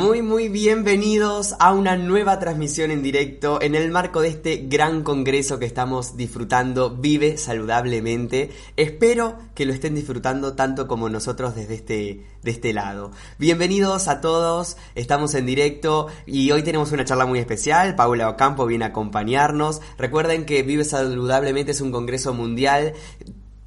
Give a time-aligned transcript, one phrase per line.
[0.00, 5.02] Muy, muy bienvenidos a una nueva transmisión en directo en el marco de este gran
[5.02, 8.48] congreso que estamos disfrutando, Vive Saludablemente.
[8.78, 13.10] Espero que lo estén disfrutando tanto como nosotros desde este, de este lado.
[13.38, 17.94] Bienvenidos a todos, estamos en directo y hoy tenemos una charla muy especial.
[17.94, 19.82] Paula Ocampo viene a acompañarnos.
[19.98, 22.94] Recuerden que Vive Saludablemente es un congreso mundial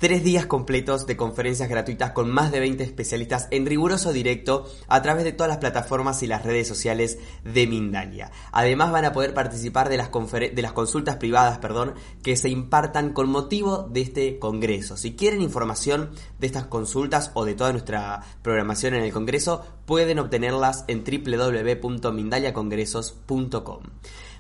[0.04, 5.02] tres días completos de conferencias gratuitas con más de 20 especialistas en riguroso directo a
[5.02, 8.30] través de todas las plataformas y las redes sociales de Mindalia.
[8.52, 13.14] Además van a poder participar de las, de las consultas privadas perdón, que se impartan
[13.14, 14.98] con motivo de este congreso.
[14.98, 20.20] Si quieren información de estas consultas o de toda nuestra programación en el congreso, pueden
[20.20, 23.84] obtenerlas en www.mindaliacongresos.com.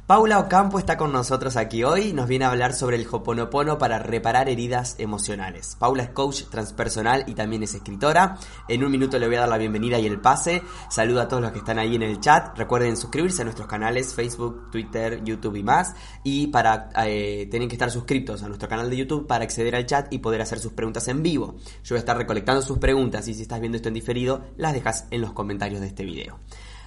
[0.05, 3.77] Paula Ocampo está con nosotros aquí hoy y nos viene a hablar sobre el Hoponopono
[3.77, 5.77] para reparar heridas emocionales.
[5.79, 8.37] Paula es coach transpersonal y también es escritora.
[8.67, 10.61] En un minuto le voy a dar la bienvenida y el pase.
[10.89, 12.57] Saludo a todos los que están ahí en el chat.
[12.57, 15.95] Recuerden suscribirse a nuestros canales Facebook, Twitter, YouTube y más.
[16.21, 19.85] Y para eh, tienen que estar suscritos a nuestro canal de YouTube para acceder al
[19.85, 21.55] chat y poder hacer sus preguntas en vivo.
[21.81, 24.73] Yo voy a estar recolectando sus preguntas y si estás viendo esto en diferido, las
[24.73, 26.41] dejas en los comentarios de este video.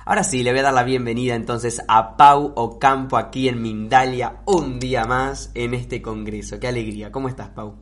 [0.08, 4.40] Ahora sí, le voy a dar la bienvenida entonces a Pau Ocampo aquí en Mindalia
[4.46, 6.60] un día más en este congreso.
[6.60, 7.10] Qué alegría.
[7.10, 7.74] ¿Cómo estás, Pau?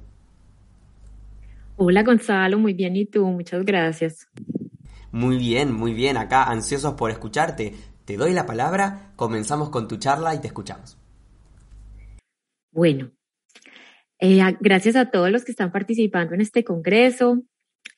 [1.77, 2.97] Hola Gonzalo, muy bien.
[2.97, 3.27] ¿Y tú?
[3.27, 4.27] Muchas gracias.
[5.13, 6.17] Muy bien, muy bien.
[6.17, 7.75] Acá ansiosos por escucharte.
[8.07, 10.97] Te doy la palabra, comenzamos con tu charla y te escuchamos.
[12.73, 13.11] Bueno,
[14.19, 17.43] eh, gracias a todos los que están participando en este congreso.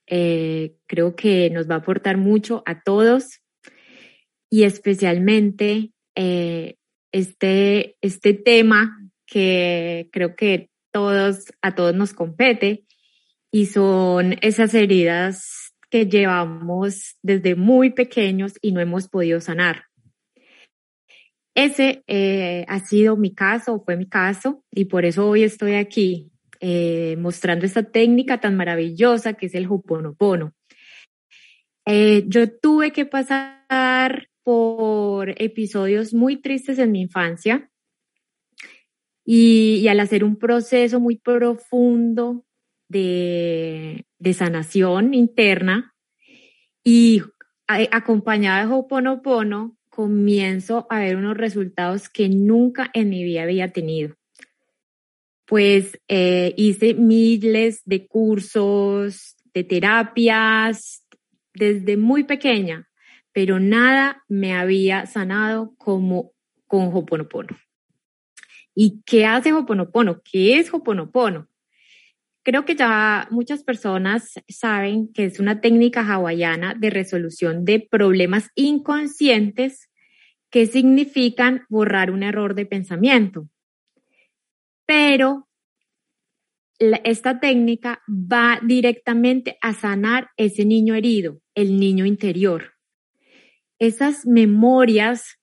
[0.09, 3.43] Eh, creo que nos va a aportar mucho a todos
[4.51, 6.77] y especialmente eh,
[7.13, 12.85] este, este tema que creo que todos, a todos nos compete
[13.53, 19.85] y son esas heridas que llevamos desde muy pequeños y no hemos podido sanar.
[21.55, 26.31] Ese eh, ha sido mi caso, fue mi caso, y por eso hoy estoy aquí
[26.61, 30.53] eh, mostrando esta técnica tan maravillosa que es el Hoponopono.
[31.87, 37.69] yo tuve que pasar por episodios muy tristes en mi infancia
[39.25, 42.45] y, al hacer un proceso muy profundo
[42.89, 45.97] de, sanación interna
[46.85, 47.23] y
[47.67, 54.15] acompañada de Ho'oponopono, comienzo a ver unos resultados que nunca en mi vida había tenido.
[55.45, 61.05] Pues eh, hice miles de cursos, de terapias,
[61.53, 62.89] desde muy pequeña
[63.37, 66.33] pero nada me había sanado como
[66.67, 67.55] con Hoponopono.
[68.75, 70.23] ¿Y qué hace Hoponopono?
[70.23, 71.47] ¿Qué es Hoponopono?
[72.43, 78.49] Creo que ya muchas personas saben que es una técnica hawaiana de resolución de problemas
[78.55, 79.91] inconscientes
[80.49, 83.51] que significan borrar un error de pensamiento.
[84.87, 85.47] Pero
[86.79, 92.76] esta técnica va directamente a sanar ese niño herido, el niño interior
[93.79, 95.39] esas memorias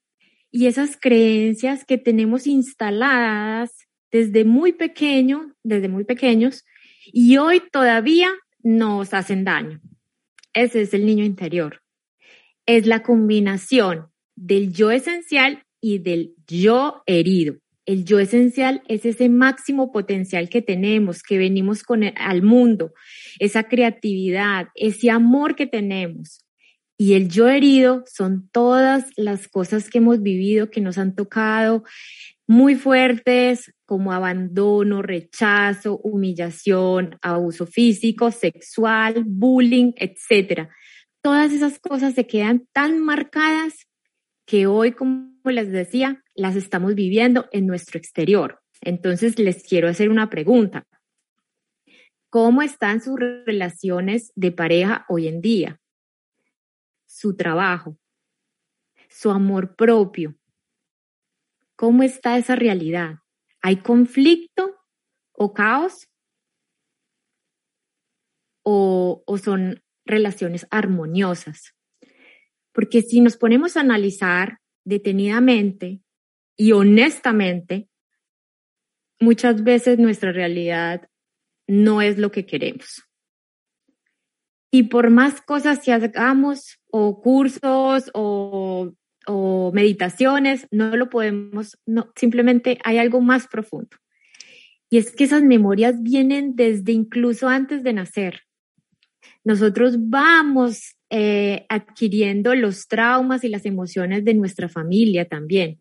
[0.50, 3.70] y esas creencias que tenemos instaladas
[4.10, 6.64] desde muy pequeño, desde muy pequeños,
[7.06, 8.30] y hoy todavía
[8.62, 9.80] nos hacen daño.
[10.52, 11.82] Ese es el niño interior.
[12.66, 14.06] Es la combinación
[14.36, 17.56] del yo esencial y del yo herido.
[17.86, 22.94] El yo esencial es ese máximo potencial que tenemos, que venimos con al mundo,
[23.38, 26.43] esa creatividad, ese amor que tenemos.
[27.04, 31.84] Y el yo herido son todas las cosas que hemos vivido que nos han tocado
[32.46, 40.70] muy fuertes, como abandono, rechazo, humillación, abuso físico, sexual, bullying, etc.
[41.20, 43.86] Todas esas cosas se quedan tan marcadas
[44.46, 48.62] que hoy, como les decía, las estamos viviendo en nuestro exterior.
[48.80, 50.86] Entonces, les quiero hacer una pregunta.
[52.30, 55.82] ¿Cómo están sus relaciones de pareja hoy en día?
[57.24, 57.98] Su trabajo,
[59.08, 60.38] su amor propio.
[61.74, 63.20] ¿Cómo está esa realidad?
[63.62, 64.76] ¿Hay conflicto
[65.32, 66.06] o caos?
[68.62, 71.74] ¿O, son relaciones armoniosas?
[72.72, 76.02] Porque si nos ponemos a analizar detenidamente
[76.58, 77.88] y honestamente,
[79.18, 81.08] muchas veces nuestra realidad
[81.66, 83.02] no es lo que queremos.
[84.74, 88.92] Y por más cosas que hagamos, o cursos, o,
[89.72, 93.96] meditaciones, no lo podemos, no, simplemente hay algo más profundo.
[94.90, 98.40] Y es que esas memorias vienen desde incluso antes de nacer.
[99.44, 105.80] Nosotros vamos eh, adquiriendo los traumas y las emociones de nuestra familia también.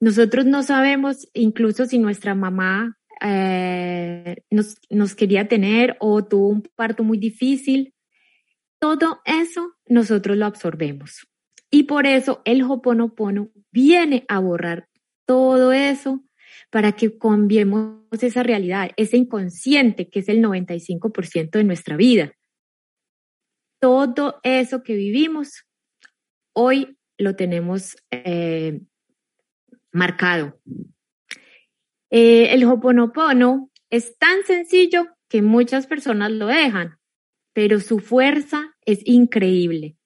[0.00, 7.04] Nosotros no sabemos incluso si nuestra mamá eh, nos, quería tener o tuvo un parto
[7.04, 7.94] muy difícil.
[8.78, 11.26] Todo eso nosotros lo absorbemos.
[11.70, 14.88] Y por eso el Hoponopono viene a borrar
[15.26, 16.24] todo eso
[16.70, 22.32] para que cambiemos esa realidad, ese inconsciente que es el 95% de nuestra vida.
[23.80, 25.64] Todo eso que vivimos,
[26.52, 28.80] hoy lo tenemos eh,
[29.92, 30.60] marcado.
[32.16, 36.98] Eh, el Hoponopono es tan sencillo que muchas personas lo dejan,
[37.52, 39.96] pero su fuerza es increíble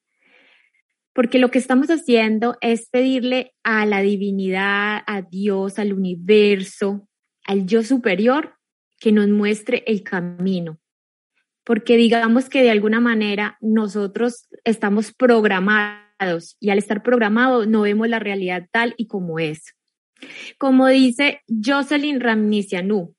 [1.18, 7.08] porque lo que estamos haciendo es pedirle a la divinidad, a Dios, al universo,
[7.44, 8.54] al yo superior,
[9.00, 10.78] que nos muestre el camino.
[11.64, 18.08] Porque digamos que de alguna manera nosotros estamos programados y al estar programados no vemos
[18.08, 19.74] la realidad tal y como es.
[20.58, 23.14] Como dice Jocelyn Ramnisianu,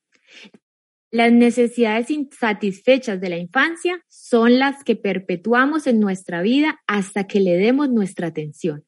[1.11, 7.39] las necesidades insatisfechas de la infancia son las que perpetuamos en nuestra vida hasta que
[7.39, 8.85] le demos nuestra atención.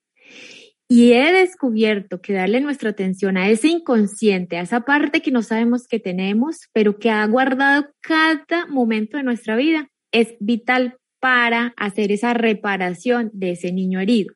[0.87, 5.41] Y he descubierto que darle nuestra atención a ese inconsciente, a esa parte que no
[5.41, 11.73] sabemos que tenemos, pero que ha guardado cada momento de nuestra vida, es vital para
[11.77, 14.33] hacer esa reparación de ese niño herido.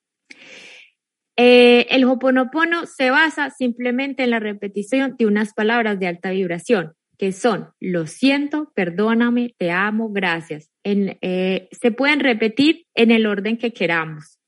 [1.38, 6.94] Eh, el Hoponopono se basa simplemente en la repetición de unas palabras de alta vibración
[7.18, 10.70] que son lo siento, perdóname, te amo, gracias.
[10.84, 14.40] Eh, se pueden repetir en el orden que queramos.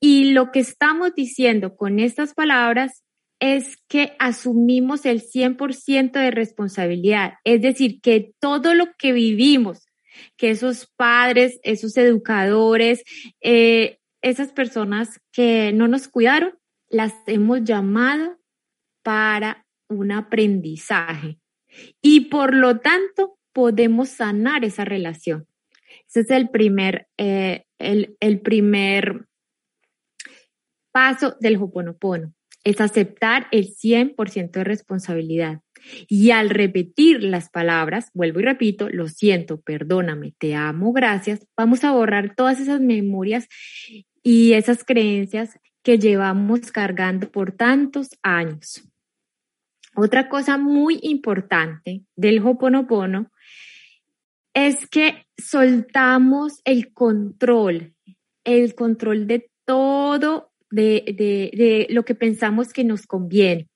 [0.00, 3.02] Y lo que estamos diciendo con estas palabras
[3.40, 9.86] es que asumimos el 100% de responsabilidad, es decir, que todo lo que vivimos,
[10.38, 13.02] que esos padres, esos educadores,
[13.42, 16.58] eh, esas personas que no nos cuidaron,
[16.88, 18.38] las hemos llamado
[19.04, 21.38] para un aprendizaje
[22.02, 25.46] y por lo tanto podemos sanar esa relación.
[26.08, 29.26] Ese es el primer, eh, el, el primer
[30.92, 32.34] paso del Hoponopono,
[32.66, 35.60] es aceptar el 100% de responsabilidad.
[36.08, 41.84] Y al repetir las palabras, vuelvo y repito, lo siento, perdóname, te amo, gracias, vamos
[41.84, 43.46] a borrar todas esas memorias
[44.28, 48.82] y esas creencias que llevamos cargando por tantos años.
[49.94, 53.30] Otra cosa muy importante del Hoponopono
[54.52, 57.94] es que soltamos el control,
[58.42, 63.68] el control de todo, de, lo que pensamos que nos conviene.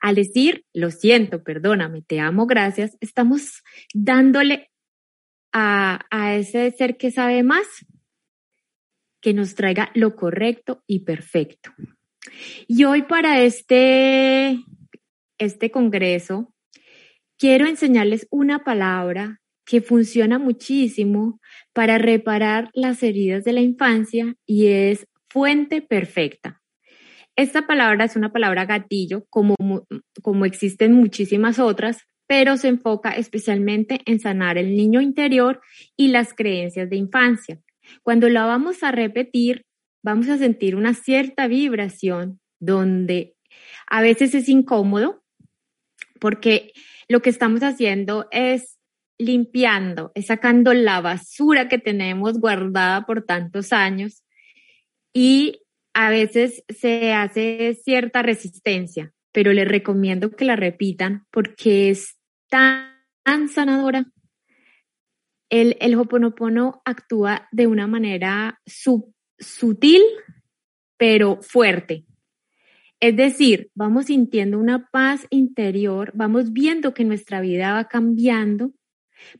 [0.00, 3.62] Al decir, lo siento, perdóname, te amo, gracias, estamos
[3.94, 4.68] dándole
[5.52, 7.86] a, a ese ser que sabe más
[9.20, 11.72] que nos traiga lo correcto y perfecto.
[12.66, 14.58] Y hoy para este
[15.38, 16.52] este congreso,
[17.38, 21.40] quiero enseñarles una palabra que funciona muchísimo
[21.72, 26.62] para reparar las heridas de la infancia y es fuente perfecta.
[27.34, 29.56] Esta palabra es una palabra gatillo, como,
[30.22, 35.60] como existen muchísimas otras, pero se enfoca especialmente en sanar el niño interior
[35.96, 37.60] y las creencias de infancia.
[38.02, 39.64] Cuando la vamos a repetir,
[40.02, 43.34] vamos a sentir una cierta vibración donde
[43.86, 45.22] a veces es incómodo,
[46.20, 46.72] porque
[47.08, 48.78] lo que estamos haciendo es
[49.18, 54.24] limpiando, es sacando la basura que tenemos guardada por tantos años
[55.12, 55.62] y
[55.94, 62.92] a veces se hace cierta resistencia, pero les recomiendo que la repitan porque es tan,
[63.48, 64.06] sanadora.
[65.48, 68.60] El, el Hoponopono actúa de una manera
[69.38, 70.02] sutil,
[70.96, 72.04] pero fuerte.
[72.98, 78.72] Es decir, vamos sintiendo una paz interior, vamos viendo que nuestra vida va cambiando,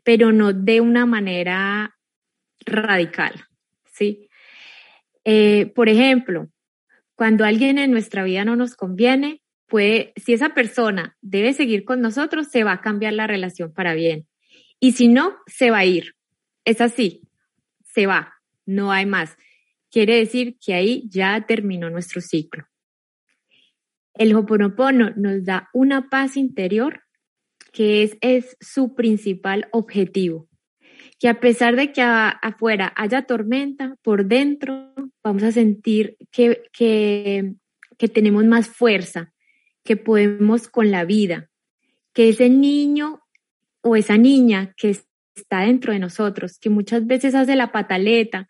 [0.02, 1.96] pero no de una manera
[2.66, 3.46] radical,
[3.92, 4.28] ¿sí?
[5.25, 6.48] Eh, por ejemplo,
[7.14, 12.00] cuando alguien en nuestra vida no nos conviene, puede, si esa persona debe seguir con
[12.00, 14.26] nosotros, se va a cambiar la relación para bien.
[14.80, 16.14] Y si no, se va a ir.
[16.64, 17.23] Es así,
[17.85, 18.35] se va,
[18.66, 19.37] no hay más.
[19.90, 22.66] Quiere decir que ahí ya terminó nuestro ciclo.
[24.14, 27.02] El Hoponopono nos da una paz interior
[27.73, 30.49] que es, es su principal objetivo.
[31.18, 34.92] Que a pesar de que afuera haya tormenta, por dentro
[35.23, 39.33] vamos a sentir que, que tenemos más fuerza,
[39.85, 41.49] que podemos con la vida,
[42.12, 43.25] que ese niño
[43.87, 44.90] o esa niña que
[45.37, 48.49] está dentro de nosotros, que muchas veces hace la pataleta,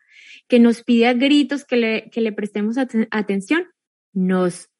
[0.48, 3.66] que nos pide a gritos que le, que le prestemos atención,
[4.14, 4.70] nos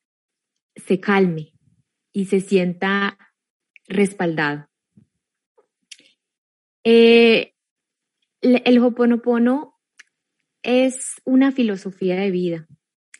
[0.77, 1.53] se calme
[2.13, 3.19] y se sienta
[3.87, 4.69] respaldado.
[6.85, 7.53] Eh,
[8.41, 9.75] el Hoponopono
[10.63, 12.67] es una filosofía de vida.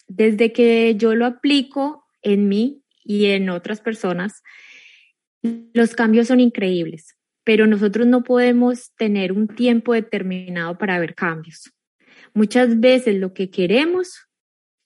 [0.09, 4.43] Desde que yo lo aplico en mí y en otras personas,
[5.43, 7.16] los cambios son increíbles,
[7.47, 11.73] pero nosotros no podemos tener un tiempo determinado para ver cambios.
[12.35, 14.27] Muchas veces lo que queremos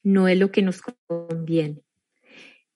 [0.02, 1.80] no es lo que nos conviene.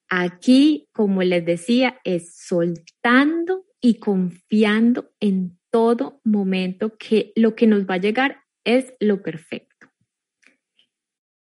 [0.08, 7.84] Aquí, como les decía, es soltando y confiando en todo momento que lo que nos
[7.84, 9.90] va a llegar es lo perfecto.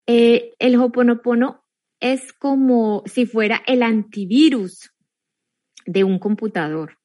[0.06, 1.64] Eh, el Hoponopono
[1.98, 4.92] es como si fuera el antivirus
[5.86, 6.97] de un computador,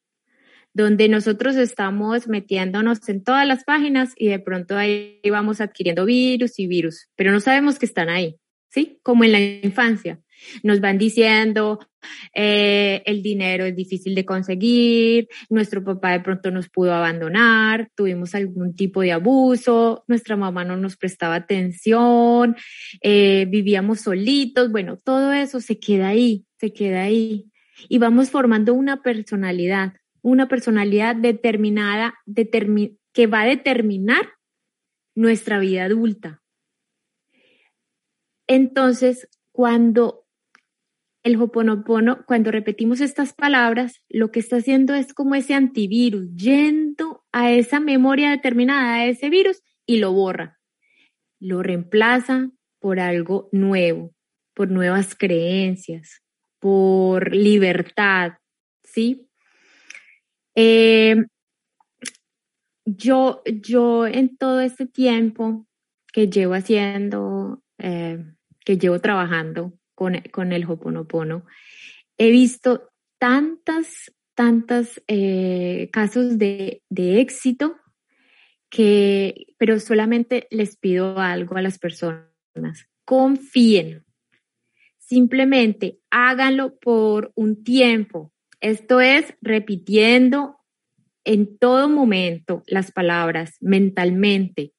[0.73, 6.59] donde nosotros estamos metiéndonos en todas las páginas y de pronto ahí vamos adquiriendo virus
[6.59, 8.37] y virus, pero no sabemos que están ahí,
[8.69, 8.99] ¿sí?
[9.03, 10.19] Como en la infancia.
[10.61, 11.79] Nos van diciendo,
[12.33, 18.35] eh, el dinero es difícil de conseguir, nuestro papá de pronto nos pudo abandonar, tuvimos
[18.35, 22.55] algún tipo de abuso, nuestra mamá no nos prestaba atención,
[23.01, 27.45] eh, vivíamos solitos, bueno, todo eso se queda ahí, se queda ahí.
[27.89, 32.15] Y vamos formando una personalidad, una personalidad determinada,
[33.13, 34.33] que va a determinar
[35.15, 36.41] nuestra vida adulta.
[38.47, 40.25] Entonces, cuando
[41.23, 47.23] el Hoponopono, cuando repetimos estas palabras, lo que está haciendo es como ese antivirus, yendo
[47.31, 50.59] a esa memoria determinada, a ese virus, y lo borra.
[51.39, 52.49] Lo reemplaza
[52.79, 54.13] por algo nuevo,
[54.53, 56.21] por nuevas creencias,
[56.59, 58.33] por libertad,
[58.83, 59.29] ¿sí?
[60.55, 61.15] Eh,
[62.85, 65.65] yo, yo en todo este tiempo
[66.11, 68.23] que llevo haciendo, eh,
[68.65, 70.15] que llevo trabajando con,
[70.51, 71.45] el Hoponopono,
[72.17, 77.77] he visto tantas, tantas eh, casos de, de éxito
[78.69, 82.27] que, pero solamente les pido algo a las personas.
[83.05, 84.03] Confíen.
[84.97, 88.32] Simplemente háganlo por un tiempo.
[88.63, 90.57] Esto es repitiendo
[91.23, 94.73] en todo momento las palabras mentalmente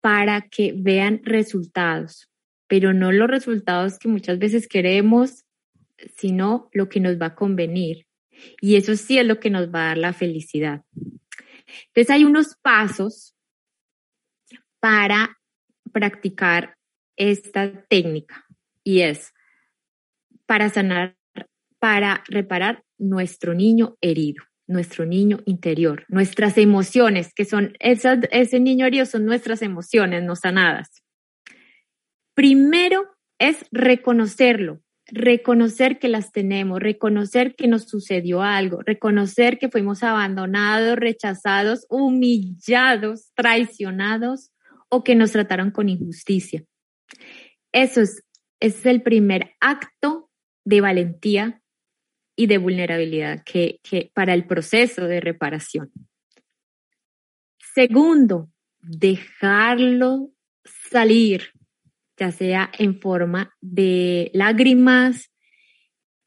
[0.00, 2.30] para que vean resultados
[2.70, 5.44] pero no los resultados que muchas veces queremos,
[6.16, 8.06] sino lo que nos va a convenir.
[8.60, 10.84] Y eso sí es lo que nos va a dar la felicidad.
[10.94, 13.34] Entonces hay unos pasos
[14.78, 15.40] para
[15.90, 16.76] practicar
[17.16, 18.46] esta técnica
[18.84, 19.34] y es
[20.46, 21.16] para sanar,
[21.80, 28.86] para reparar nuestro niño herido, nuestro niño interior, nuestras emociones, que son esas, ese niño
[28.86, 31.02] herido son nuestras emociones no sanadas.
[32.34, 40.02] Primero es reconocerlo, reconocer que las tenemos, reconocer que nos sucedió algo, reconocer que fuimos
[40.02, 44.52] abandonados, rechazados, humillados, traicionados
[44.88, 46.64] o que nos trataron con injusticia.
[47.72, 48.22] Eso es,
[48.60, 50.30] es el primer acto
[50.64, 51.59] de valentía
[52.40, 53.80] y de vulnerabilidad que,
[54.14, 55.92] para el proceso de reparación.
[57.74, 60.30] Segundo, dejarlo
[60.64, 61.50] salir,
[62.16, 65.30] ya sea en forma de lágrimas,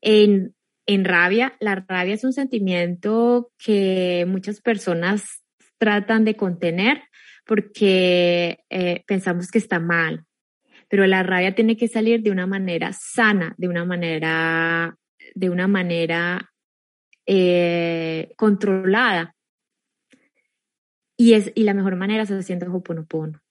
[0.01, 0.53] en,
[0.85, 1.57] rabia.
[1.59, 5.43] La rabia es un sentimiento que muchas personas
[5.79, 7.01] tratan de contener
[7.43, 10.25] porque eh, pensamos que está mal,
[10.89, 14.95] pero la rabia tiene que salir de una manera sana, de una manera,
[15.35, 16.53] de una manera
[17.25, 19.35] eh, controlada.
[21.17, 23.41] Y, es, y la mejor manera es haciendo hoponopono,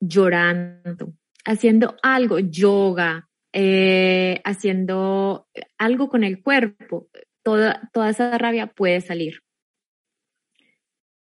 [0.00, 1.12] llorando,
[1.44, 7.08] haciendo algo, yoga, eh, haciendo algo con el cuerpo,
[7.42, 9.42] toda, toda esa rabia puede salir.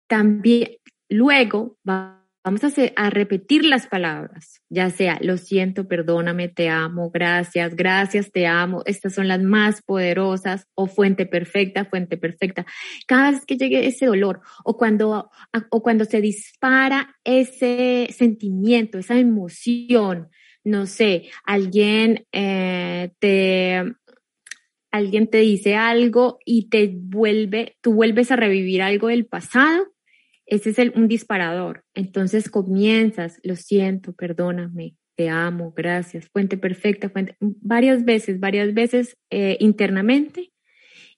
[0.08, 0.78] También
[1.10, 2.62] luego va Vamos
[2.96, 8.84] a, repetir las palabras, ya sea lo siento, perdóname, te amo, gracias, gracias, te amo.
[8.86, 12.66] Estas son las más poderosas o fuente perfecta, fuente perfecta.
[13.06, 15.30] Cada vez que llegue ese dolor o cuando,
[15.72, 20.30] o cuando se dispara ese sentimiento, esa emoción,
[20.64, 23.84] no sé, alguien eh, te
[24.90, 29.97] alguien te dice algo y te vuelve, tú vuelves a revivir algo del pasado
[30.48, 31.84] ese es el, un disparador.
[31.94, 39.18] Entonces comienzas, lo siento, perdóname, te amo, gracias, fuente perfecta, fuente, varias veces, varias veces
[39.30, 40.52] eh, internamente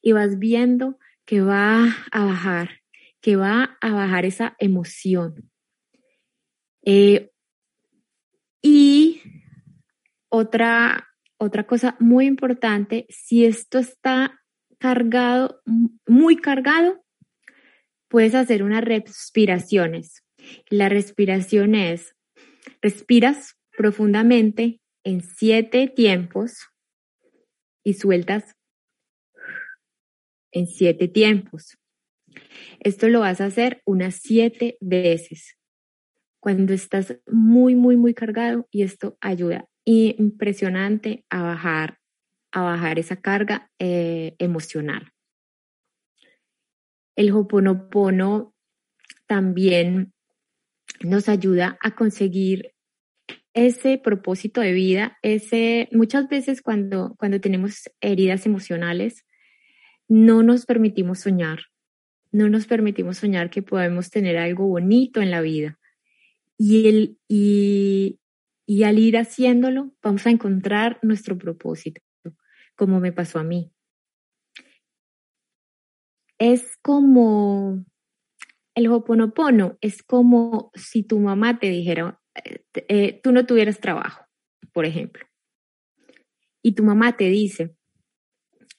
[0.02, 2.82] y vas viendo que va a bajar,
[3.22, 5.50] que va a bajar esa emoción.
[6.84, 7.30] Eh,
[8.62, 9.22] Y
[10.30, 11.08] otra,
[11.38, 14.42] otra cosa muy importante, si esto está
[14.80, 15.62] cargado,
[16.06, 17.02] muy cargado,
[18.10, 20.24] puedes hacer unas respiraciones.
[20.70, 22.16] La respiración es,
[22.82, 26.68] respiras profundamente en siete tiempos
[27.84, 28.56] y sueltas
[30.52, 31.78] en siete tiempos.
[32.80, 35.56] Esto lo vas a hacer unas siete veces
[36.42, 41.98] cuando estás muy, muy, muy cargado y esto ayuda impresionante a bajar,
[42.52, 45.12] a bajar esa carga eh, emocional.
[47.20, 48.56] El Hoponopono
[49.28, 50.14] también
[51.02, 52.72] nos ayuda a conseguir
[53.54, 59.26] ese propósito de vida, ese muchas veces cuando cuando tenemos heridas emocionales
[60.08, 61.60] no nos permitimos soñar.
[62.32, 65.78] No nos permitimos soñar que podemos tener algo bonito en la vida.
[66.58, 68.22] Y el y,
[68.66, 72.00] y al ir haciéndolo vamos a encontrar nuestro propósito,
[72.78, 73.74] como me pasó a mí
[76.40, 77.86] es como
[78.74, 84.26] el hoponopono, es como si tu mamá te dijera, eh, eh, tú no tuvieras trabajo,
[84.74, 85.26] por ejemplo,
[86.64, 87.76] y tu mamá te dice,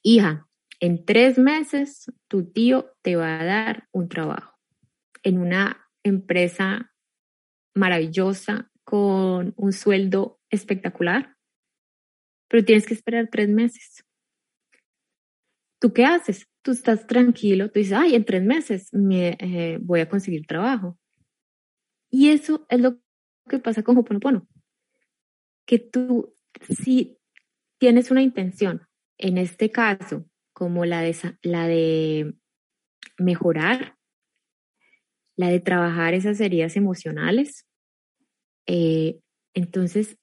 [0.02, 0.49] hija,
[0.81, 4.59] en tres meses tu tío te va a dar un trabajo
[5.23, 6.95] en una empresa
[7.75, 11.37] maravillosa con un sueldo espectacular,
[12.49, 14.05] pero tienes que esperar tres meses.
[15.81, 16.47] ¿Tú qué haces?
[16.63, 20.99] tú estás tranquilo, tú dices, ay, en tres meses me eh, voy a conseguir trabajo.
[22.11, 23.00] Y eso es lo
[23.49, 24.47] que pasa con Hoponopono.
[25.67, 26.35] Que tú,
[26.69, 27.19] si
[27.78, 28.87] tienes una intención,
[29.19, 32.35] en este caso, como la de, la de
[33.19, 33.97] mejorar,
[35.37, 37.67] la de trabajar esas heridas emocionales,
[38.67, 39.21] eh,
[39.54, 40.19] entonces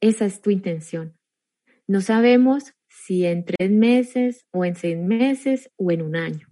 [0.00, 1.18] esa es tu intención.
[1.86, 2.72] No sabemos
[3.04, 6.46] si en tres meses o en seis meses o en un año,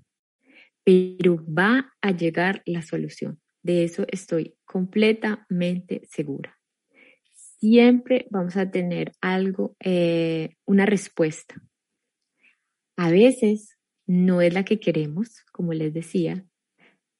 [0.82, 3.40] pero va a llegar la solución.
[3.62, 6.58] De eso estoy completamente segura.
[7.32, 11.54] Siempre vamos a tener algo, eh, una respuesta.
[12.96, 16.44] A veces no es la que queremos, como les decía,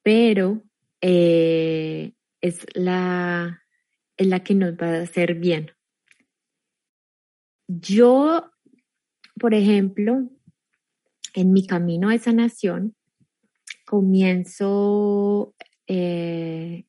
[0.03, 0.63] pero
[0.99, 3.63] eh, es, la,
[4.17, 5.71] es la que nos va a hacer bien.
[7.67, 8.50] Yo
[9.41, 10.29] por ejemplo,
[11.33, 12.95] en mi camino de sanación,
[13.87, 15.55] comienzo
[15.87, 16.85] eh,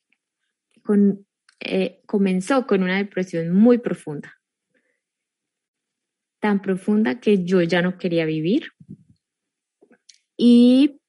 [0.83, 1.27] con,
[1.61, 4.39] eh, comenzó con una depresión muy profunda,
[6.41, 8.67] tan profunda que yo ya no quería vivir.
[10.37, 11.01] Y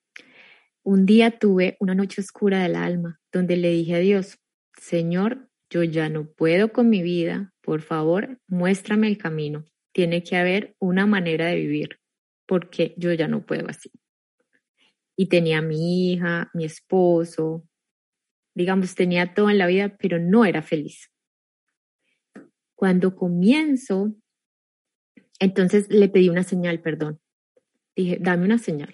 [0.81, 4.39] un día tuve una noche oscura del alma donde le dije a Dios,
[4.79, 10.35] Señor, yo ya no puedo con mi vida, por favor, muéstrame el camino tiene que
[10.35, 11.99] haber una manera de vivir,
[12.45, 13.91] porque yo ya no puedo así.
[15.15, 17.63] Y tenía mi hija, mi esposo,
[18.55, 21.11] digamos, tenía todo en la vida, pero no era feliz.
[22.75, 24.15] Cuando comienzo,
[25.39, 27.21] entonces le pedí una señal, perdón.
[27.95, 28.93] Dije, dame una señal.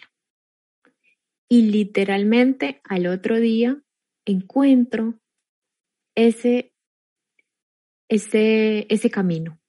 [1.47, 3.81] Y literalmente al otro día
[4.25, 5.19] encuentro
[6.15, 6.73] ese,
[8.09, 9.59] ese, ese camino.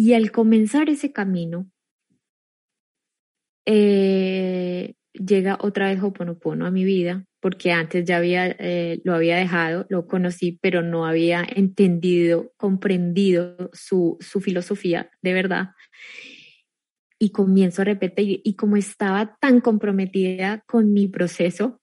[0.00, 1.72] Y al comenzar ese camino,
[3.66, 9.38] eh, llega otra vez Hoponopono a mi vida, porque antes ya había, eh, lo había
[9.38, 15.70] dejado, lo conocí, pero no había entendido, comprendido su, su filosofía de verdad.
[17.18, 21.80] Y comienzo a repetir, y como estaba tan comprometida con mi proceso,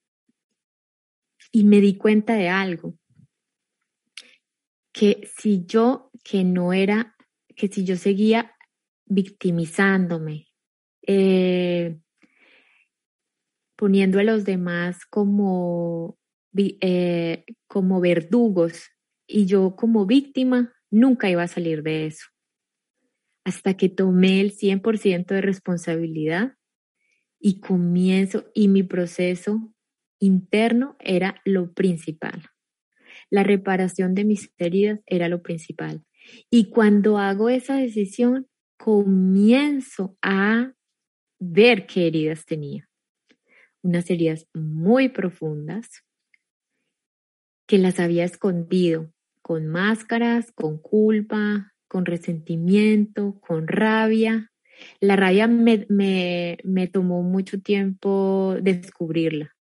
[1.51, 2.97] y me di cuenta de algo,
[4.93, 7.14] que si yo, que no era
[7.56, 8.56] que si yo seguía
[9.06, 10.48] victimizándome,
[11.08, 11.98] eh,
[13.76, 16.18] poniendo a los demás como,
[16.56, 18.89] eh, como verdugos
[19.28, 22.26] y yo como víctima, nunca iba a salir de eso.
[23.44, 26.54] Hasta que tomé el 100% de responsabilidad
[27.39, 29.72] y comienzo, y mi proceso
[30.20, 32.44] interno era lo principal.
[33.30, 36.04] La reparación de mis heridas era lo principal.
[36.50, 40.74] Y cuando hago esa decisión, comienzo a
[41.40, 42.88] ver qué heridas tenía.
[43.82, 46.04] Unas heridas muy profundas
[47.68, 49.12] que las había escondido
[49.42, 54.52] con máscaras, con culpa, con resentimiento, con rabia.
[55.00, 59.56] La rabia me, me, tomó mucho tiempo descubrirla,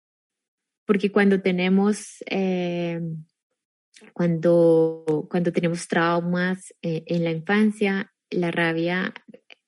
[0.85, 2.99] porque cuando tenemos eh,
[4.13, 9.13] cuando, cuando tenemos traumas eh, en la infancia, la rabia,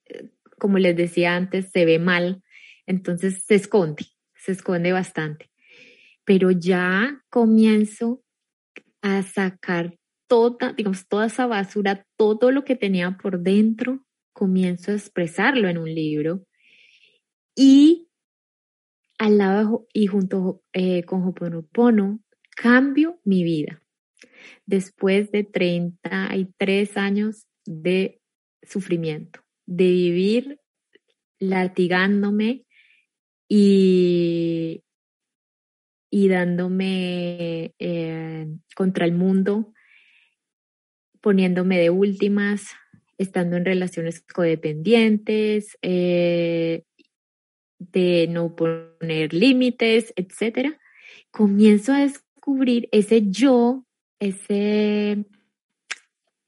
[0.06, 2.44] eh, como les decía antes, se ve mal,
[2.86, 5.52] entonces se esconde, se esconde bastante.
[6.26, 8.24] Pero ya comienzo
[9.02, 14.96] a sacar toda, digamos, toda esa basura, todo lo que tenía por dentro, comienzo a
[14.96, 16.46] expresarlo en un libro.
[17.56, 18.10] Y
[19.18, 22.20] al lado y junto eh, con Hoponopono,
[22.56, 23.82] cambio mi vida.
[24.66, 28.20] Después de 33 años de
[28.64, 30.60] sufrimiento, de vivir
[31.40, 32.66] latigándome
[33.48, 34.84] y,
[36.10, 39.74] y dándome eh, contra el mundo,
[41.22, 42.68] poniéndome de últimas,
[43.18, 46.84] estando en relaciones codependientes, eh,
[47.80, 50.80] de no poner límites, etcétera,
[51.32, 53.86] comienzo a descubrir ese yo,
[54.20, 55.26] ese,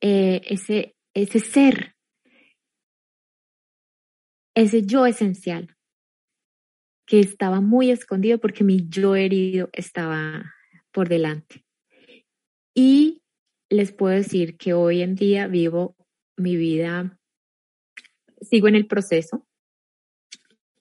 [0.02, 1.96] eh, ese, ese ser,
[4.56, 5.76] ese yo esencial,
[7.06, 10.54] que estaba muy escondido porque mi yo herido estaba
[10.92, 11.66] por delante.
[12.76, 13.24] Y
[13.70, 15.96] les puedo decir que hoy en día vivo
[16.38, 17.20] mi vida,
[18.42, 19.48] sigo en el proceso,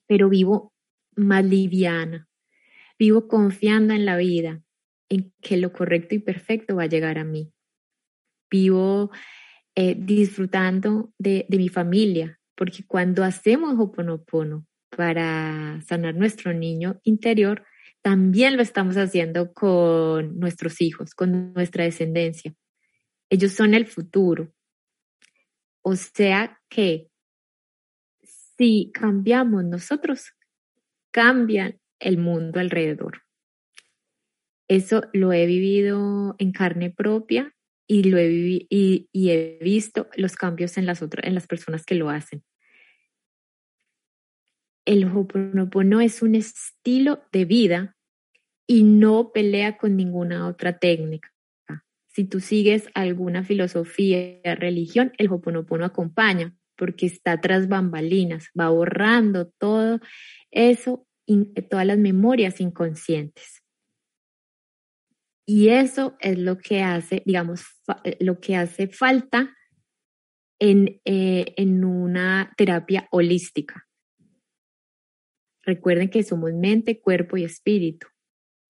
[0.07, 0.73] pero vivo
[1.15, 2.27] más liviana,
[2.97, 4.63] vivo confiando en la vida,
[5.09, 7.51] en que lo correcto y perfecto va a llegar a mí.
[8.49, 9.11] Vivo
[9.75, 17.65] eh, disfrutando de, mi familia, porque cuando hacemos Hoponopono para sanar nuestro niño interior,
[18.01, 22.53] también lo estamos haciendo con nuestros hijos, con nuestra descendencia.
[23.29, 24.51] Ellos son el futuro.
[25.81, 27.07] O sea que
[28.57, 30.33] si cambiamos nosotros,
[31.11, 33.23] cambian el mundo alrededor.
[34.69, 37.55] Eso lo he vivido en carne propia
[37.87, 42.43] y lo he, visto los cambios en las, otras, en las personas que lo hacen.
[44.85, 47.97] El Ho'oponopono es un estilo de vida
[48.67, 51.33] y no pelea con ninguna otra técnica.
[52.05, 59.47] Si tú sigues alguna filosofía, religión, el Hoponopono acompaña porque está tras bambalinas, va borrando
[59.47, 59.99] todo
[60.51, 61.07] eso,
[61.69, 63.58] todas las memorias inconscientes.
[65.51, 67.65] Y eso es lo que hace, digamos,
[68.03, 69.57] eh, lo que hace falta
[70.59, 73.87] en, eh, en una terapia holística.
[75.63, 78.05] Recuerden que somos mente, cuerpo y espíritu.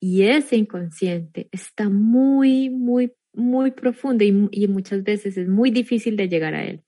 [0.02, 6.30] Y ese inconsciente está muy, muy muy profundo y, muchas veces es muy difícil de
[6.30, 6.86] llegar a él.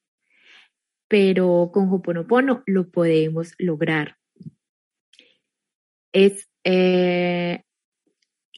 [1.09, 4.15] Pero con Hoponopono lo podemos lograr.
[6.13, 7.65] Es, eh,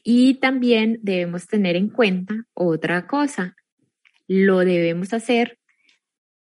[0.04, 3.56] y también debemos tener en cuenta otra cosa.
[4.28, 5.58] Lo debemos hacer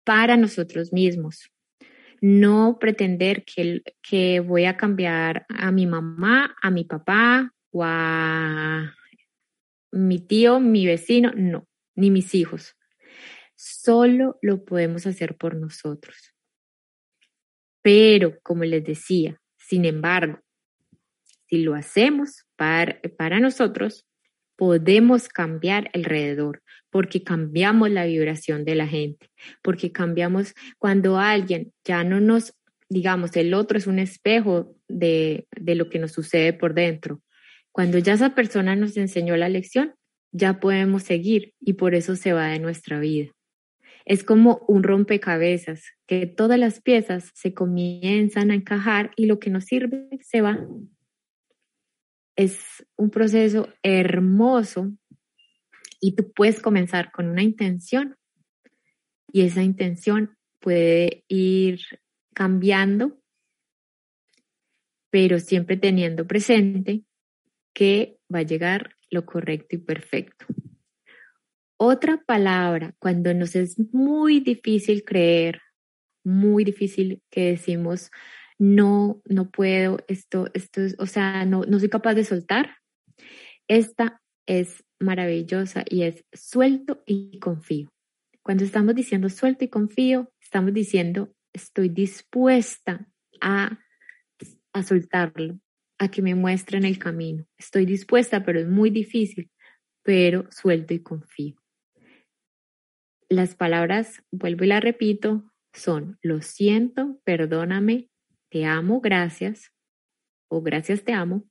[0.03, 1.51] para nosotros mismos.
[2.23, 8.95] No pretender que, que voy a cambiar a mi mamá, a mi papá o a
[9.93, 12.77] mi tío, mi vecino, no, ni mis hijos.
[13.57, 16.35] Solo lo podemos hacer por nosotros.
[17.83, 20.41] Pero, como les decía, sin embargo,
[21.47, 22.47] si lo hacemos
[23.17, 24.07] para, nosotros,
[24.55, 29.31] podemos cambiar alrededor, porque cambiamos la vibración de la gente,
[29.63, 32.53] porque cambiamos cuando alguien ya no nos,
[32.91, 37.23] digamos, el otro es un espejo de, de lo que nos sucede por dentro.
[37.73, 39.95] Cuando ya esa persona nos enseñó la lección,
[40.31, 43.31] ya podemos seguir y por eso se va de nuestra vida.
[44.05, 49.49] Es como un rompecabezas, que todas las piezas se comienzan a encajar y lo que
[49.49, 50.59] nos sirve se va.
[52.37, 54.93] Es un proceso hermoso
[56.01, 58.17] y tú puedes comenzar con una intención
[59.33, 61.81] y esa intención puede ir
[62.35, 63.21] cambiando,
[65.11, 67.05] pero siempre teniendo presente
[67.73, 70.47] que va a llegar lo correcto y perfecto.
[71.77, 75.61] Otra palabra, cuando nos es muy difícil creer,
[76.23, 78.11] muy difícil que decimos,
[78.61, 82.77] no, no puedo, esto, esto, o sea, no, no soy capaz de soltar.
[83.69, 87.89] Esta es maravillosa y es suelto y confío.
[88.43, 93.09] Cuando estamos diciendo suelto y confío, estamos diciendo estoy dispuesta
[93.41, 93.79] a,
[94.75, 95.59] a soltarlo,
[95.99, 97.47] a que me muestren el camino.
[97.57, 99.51] Estoy dispuesta, pero es muy difícil,
[100.03, 101.57] pero suelto y confío.
[103.31, 108.11] Las palabras, vuelvo y las repito, son lo siento, perdóname,
[108.51, 109.73] te amo, gracias,
[110.49, 111.45] o gracias te amo.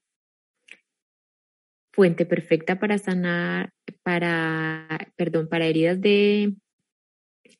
[1.92, 6.56] fuente perfecta para sanar, para, perdón, para heridas de,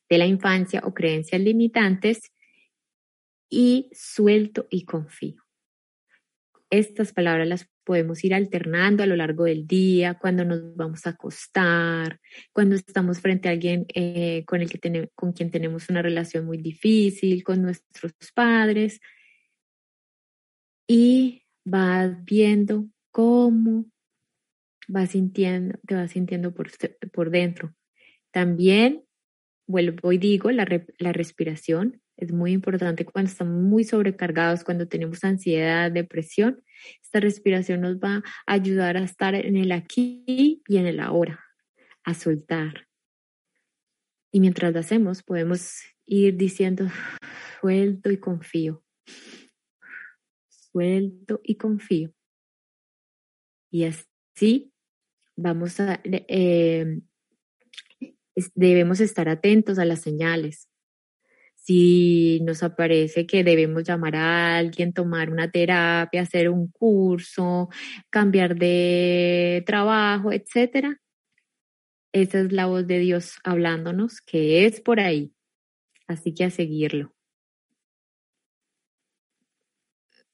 [0.08, 2.30] de la infancia o creencias limitantes
[3.50, 5.42] y suelto y confío.
[6.70, 11.10] Estas palabras las podemos ir alternando a lo largo del día, cuando nos vamos a
[11.10, 12.20] acostar,
[12.52, 16.58] cuando estamos frente a alguien eh, con, el que con quien tenemos una relación muy
[16.58, 19.00] difícil, con nuestros padres.
[20.92, 23.88] Y vas viendo cómo
[24.88, 26.68] vas sintiendo, te vas sintiendo por,
[27.12, 27.76] por dentro.
[28.32, 29.04] También,
[29.68, 30.66] vuelvo y digo, la,
[30.98, 36.60] la respiración es muy importante cuando estamos muy sobrecargados, cuando tenemos ansiedad, depresión.
[37.00, 41.38] Esta respiración nos va a ayudar a estar en el aquí y en el ahora,
[42.02, 42.88] a soltar.
[44.32, 46.88] Y mientras lo hacemos, podemos ir diciendo,
[47.60, 48.82] suelto y confío.
[50.72, 52.12] Suelto y confío.
[53.70, 54.72] Y así
[55.36, 57.00] vamos a, eh,
[58.54, 60.70] debemos estar atentos a las señales
[61.70, 67.68] si nos aparece que debemos llamar a alguien, tomar una terapia, hacer un curso,
[68.10, 71.00] cambiar de trabajo, etcétera.
[72.12, 75.32] Esa es la voz de Dios hablándonos, que es por ahí.
[76.08, 77.14] Así que a seguirlo.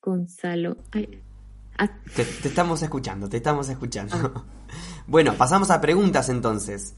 [0.06, 0.76] Gonzalo.
[1.78, 1.88] Ah.
[2.14, 4.14] Te, estamos escuchando, te estamos escuchando.
[4.34, 4.44] Ah.
[5.08, 6.96] Bueno, pasamos a preguntas entonces.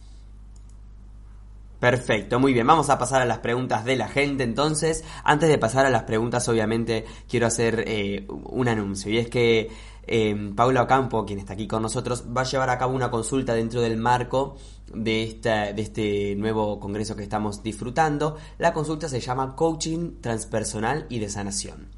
[1.78, 2.66] Perfecto, muy bien.
[2.66, 5.04] Vamos a pasar a las preguntas de la gente entonces.
[5.24, 9.12] Antes de pasar a las preguntas, obviamente, quiero hacer eh, un anuncio.
[9.12, 9.70] Y es que
[10.06, 13.52] eh, Paula Ocampo, quien está aquí con nosotros, va a llevar a cabo una consulta
[13.52, 14.56] dentro del marco
[14.92, 18.38] de, esta, de este nuevo congreso que estamos disfrutando.
[18.56, 21.88] La consulta se llama Coaching Transpersonal y de Sanación.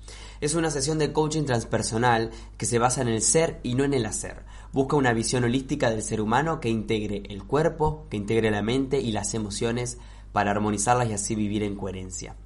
[0.40, 3.92] Es una sesión de coaching transpersonal que se basa en el ser y no en
[3.92, 8.52] el hacer Busca una visión holística del ser humano que integre el cuerpo, que integre
[8.52, 9.98] la mente y las emociones
[10.32, 12.36] para armonizarlas y así vivir en coherencia.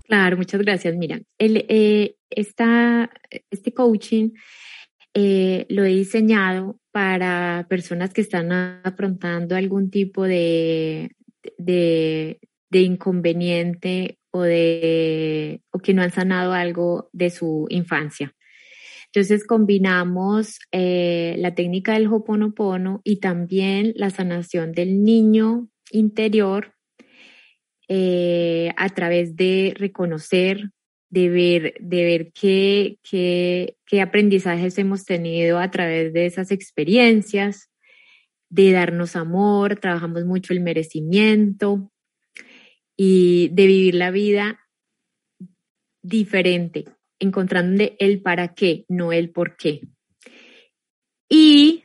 [0.07, 0.95] Claro, muchas gracias.
[0.95, 4.31] Mira, eh, este coaching
[5.13, 11.15] eh, lo he diseñado para personas que están afrontando algún tipo de,
[11.57, 12.39] de,
[12.71, 18.33] de inconveniente o de o que no han sanado algo de su infancia.
[19.13, 26.73] Entonces combinamos eh, la técnica del Hoponopono y también la sanación del niño interior
[27.89, 30.69] eh, a través de reconocer,
[31.09, 37.69] de ver, de ver qué, qué, qué aprendizajes hemos tenido a través de esas experiencias,
[38.49, 41.91] de darnos amor, trabajamos mucho el merecimiento,
[42.95, 44.59] y de vivir la vida
[46.01, 46.85] diferente,
[47.19, 49.81] encontrando el para qué, no el por qué.
[51.29, 51.83] Y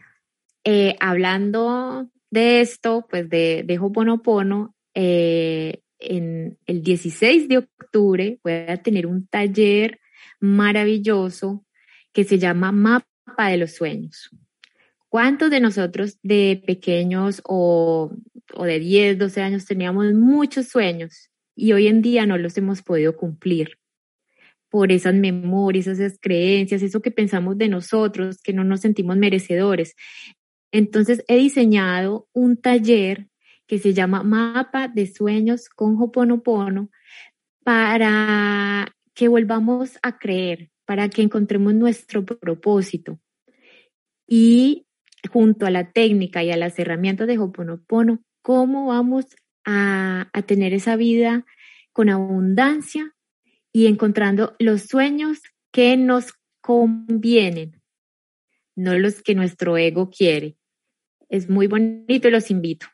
[0.65, 8.53] eh, hablando de esto, pues de, de Hoponopono, eh, en el 16 de octubre voy
[8.53, 10.01] a tener un taller
[10.41, 11.65] maravilloso
[12.13, 14.31] que se llama Mapa de los Sueños.
[15.09, 18.13] ¿Cuántos de nosotros de pequeños o,
[18.59, 23.17] de 10, 12 años teníamos muchos sueños y hoy en día no los hemos podido
[23.17, 23.79] cumplir?
[24.69, 29.95] por esas memorias, esas creencias, eso que pensamos de nosotros, que no nos sentimos merecedores.
[30.73, 33.29] Entonces he diseñado un taller
[33.67, 36.91] que se llama Mapa de Sueños con Hoponopono
[37.65, 43.19] para que volvamos a creer, para que encontremos nuestro propósito.
[44.29, 44.86] Y
[45.27, 49.27] junto a la técnica y a las herramientas de Hoponopono, cómo vamos
[49.65, 51.45] a, a tener esa vida
[51.93, 53.15] con abundancia
[53.73, 55.41] y encontrando los sueños
[55.73, 57.83] que nos convienen,
[58.75, 60.57] no los que nuestro ego quiere.
[61.29, 62.87] Es muy bonito y los invito.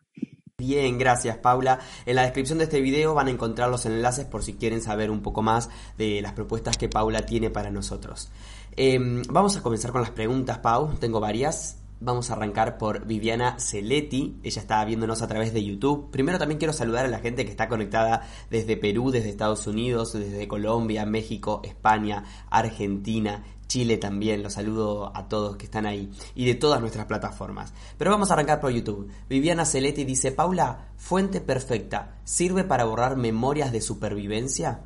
[0.59, 1.81] Bien, gracias Paula.
[2.07, 5.11] En la descripción de este video van a encontrar los enlaces por si quieren saber
[5.11, 5.69] un poco más
[5.99, 8.31] de las propuestas que Paula tiene para nosotros.
[8.77, 10.95] Em, vamos a comenzar con las preguntas, Pau.
[11.01, 11.82] Tengo varias.
[12.05, 14.37] Vamos a arrancar por Viviana Celetti.
[14.43, 16.11] Ella está viéndonos a través de YouTube.
[16.11, 20.13] Primero también quiero saludar a la gente que está conectada desde Perú, desde Estados Unidos,
[20.13, 26.45] desde Colombia, México, España, Argentina, Chile también, los saludo a todos que están ahí y
[26.45, 27.73] de todas nuestras plataformas.
[27.99, 29.09] Pero vamos a arrancar por YouTube.
[29.29, 34.81] Viviana Celetti dice, Paula, fuente perfecta, ¿sirve para borrar memorias de supervivencia?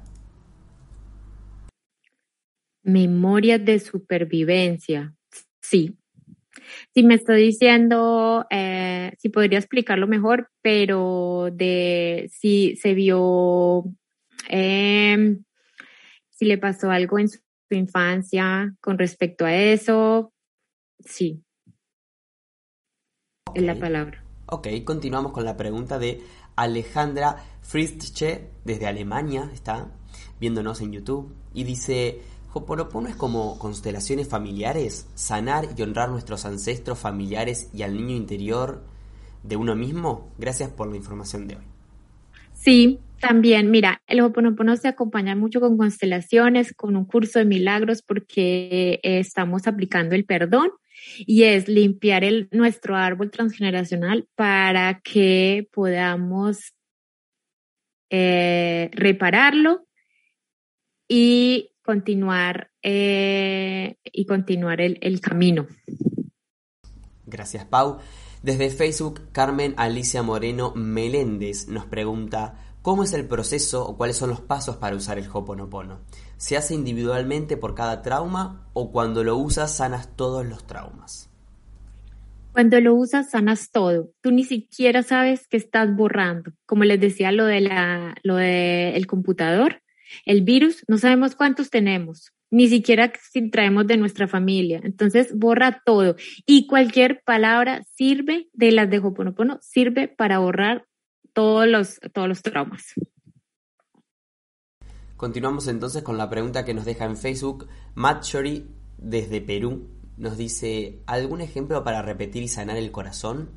[2.83, 5.17] Memorias de supervivencia,
[5.63, 5.97] sí.
[6.95, 13.85] Si me estoy diciendo, eh, si podría explicarlo mejor, pero de si se vio,
[14.49, 15.45] em,
[16.31, 20.33] si le pasó algo en su infancia con respecto a eso.
[21.01, 21.43] Sí.
[23.55, 24.23] Es la palabra.
[24.47, 26.23] Ok, continuamos con la pregunta de
[26.57, 29.91] Alejandra Fritzsche desde Alemania, está
[30.39, 32.21] viéndonos en YouTube y dice,
[32.59, 38.85] Hoponopono es como constelaciones familiares, sanar y honrar nuestros ancestros familiares y al niño interior
[39.43, 40.33] de uno mismo.
[40.39, 41.65] Gracias por la información de hoy.
[42.55, 48.03] Sí, también, mira, el Hoponopono se acompaña mucho con constelaciones, con un curso de milagros,
[48.03, 50.71] porque eh, estamos aplicando el perdón
[51.19, 56.75] y es limpiar nuestro árbol transgeneracional para que podamos
[58.11, 59.87] eh, repararlo
[61.09, 65.67] y continuar eh, y continuar el, el camino.
[67.25, 67.99] Gracias, Pau.
[68.43, 74.31] Desde Facebook, Carmen Alicia Moreno Meléndez nos pregunta ¿Cómo es el proceso o cuáles son
[74.31, 76.03] los pasos para usar el Hoponopono?
[76.37, 81.29] ¿Se hace individualmente por cada trauma o cuando lo usas sanas todos los traumas?
[82.53, 84.13] Cuando lo usas sanas todo.
[84.21, 86.53] Tú ni siquiera sabes que estás borrando.
[86.65, 89.83] Como les decía lo de la lo de computador,
[90.25, 94.81] el virus, no sabemos cuántos tenemos, ni siquiera si traemos de nuestra familia.
[94.83, 96.17] Entonces borra todo
[96.47, 100.87] y cualquier palabra sirve de las de Hoponopono sirve para borrar
[101.33, 102.95] todos los, todos los traumas.
[105.17, 107.69] Continuamos entonces con la pregunta que nos deja en Facebook.
[107.95, 108.67] Matchori
[108.99, 113.51] desde Perú nos dice, ¿algún ejemplo para repetir y sanar el corazón?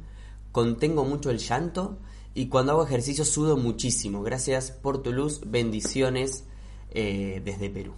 [0.52, 2.00] Contengo mucho el llanto
[2.34, 4.24] y cuando hago ejercicio sudo muchísimo.
[4.24, 6.48] Gracias por tu luz, bendiciones
[6.92, 7.94] eh, desde Perú.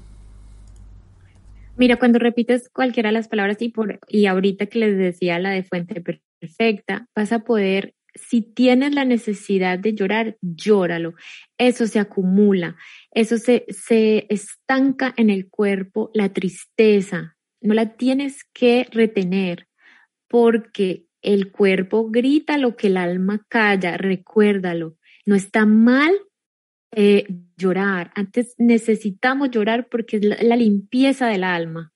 [1.77, 5.51] Mira, cuando repites cualquiera de las palabras y, por, y ahorita que les decía la
[5.51, 11.13] de fuente perfecta, vas a poder si tienes la necesidad de llorar, llóralo.
[11.57, 12.75] Eso se acumula,
[13.11, 17.37] eso se, se estanca en el cuerpo, la tristeza.
[17.61, 19.67] No la tienes que retener
[20.27, 24.97] porque el cuerpo grita lo que el alma calla, recuérdalo.
[25.25, 26.13] No está mal
[26.91, 28.11] eh, llorar.
[28.15, 31.93] Antes necesitamos llorar porque es la limpieza del alma.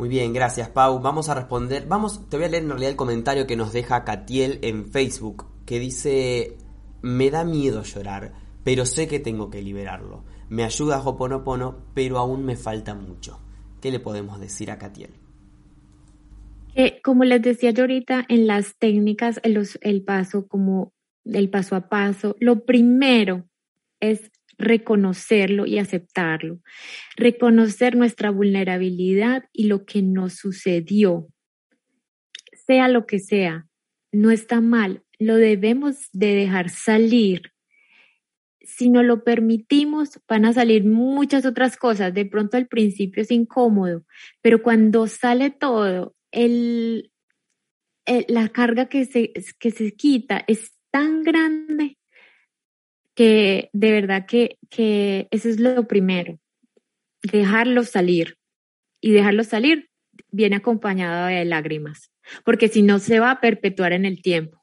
[0.00, 0.98] Muy bien, gracias Pau.
[1.00, 4.02] Vamos a responder, vamos, te voy a leer en realidad el comentario que nos deja
[4.02, 6.56] Catiel en Facebook, que dice,
[7.02, 8.32] me da miedo llorar,
[8.64, 10.24] pero sé que tengo que liberarlo.
[10.48, 13.40] Me ayuda Hoponopono, pero aún me falta mucho.
[13.82, 15.19] ¿Qué le podemos decir a Catiel?
[17.02, 20.92] Como les decía yo ahorita, en las técnicas, el paso como
[21.24, 23.48] el paso a paso, lo primero
[24.00, 26.60] es reconocerlo y aceptarlo,
[27.16, 31.28] reconocer nuestra vulnerabilidad y lo que nos sucedió,
[32.66, 33.66] sea lo que sea,
[34.12, 37.52] no está mal, lo debemos de dejar salir.
[38.62, 42.14] Si no lo permitimos, van a salir muchas otras cosas.
[42.14, 44.04] De pronto al principio es incómodo,
[44.42, 47.12] pero cuando sale todo, el,
[48.28, 51.98] la carga que se, que se quita es tan grande
[53.14, 56.38] que de verdad que, que eso es lo primero,
[57.22, 58.36] dejarlo salir.
[59.02, 59.90] Y dejarlo salir
[60.30, 62.10] viene acompañado de lágrimas,
[62.44, 64.60] porque si no se va a perpetuar en el tiempo.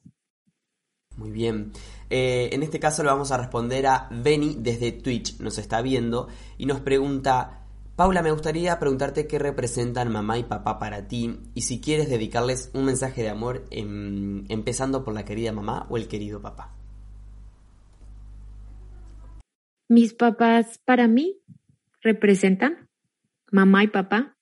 [1.16, 1.72] Muy bien.
[2.10, 6.30] Eh, en este caso lo vamos a responder a Benny desde Twitch, nos está viendo
[6.58, 7.67] y nos pregunta,
[7.98, 12.70] Paula, me gustaría preguntarte qué representan mamá y papá para ti y si quieres dedicarles
[12.76, 16.76] un mensaje de amor em, empezando por la querida mamá o el querido papá.
[19.90, 21.40] Mis papás para mí
[22.04, 22.88] representan,
[23.52, 24.38] mamá y papá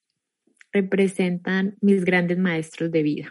[0.70, 3.30] representan mis grandes maestros de vida.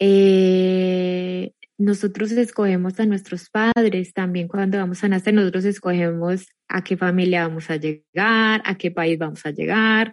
[0.00, 1.49] Eh,
[1.80, 7.48] nosotros escogemos a nuestros padres también cuando vamos a nacer, nosotros escogemos a qué familia
[7.48, 10.12] vamos a llegar, a qué país vamos a llegar,